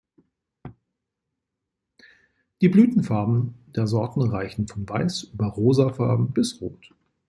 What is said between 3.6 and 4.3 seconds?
der Sorten